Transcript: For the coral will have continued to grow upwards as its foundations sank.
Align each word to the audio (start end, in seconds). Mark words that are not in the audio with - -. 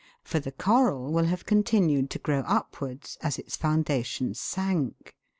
For 0.23 0.39
the 0.39 0.51
coral 0.51 1.13
will 1.13 1.25
have 1.25 1.45
continued 1.45 2.09
to 2.09 2.17
grow 2.17 2.39
upwards 2.47 3.19
as 3.21 3.37
its 3.37 3.55
foundations 3.55 4.39
sank. 4.39 5.15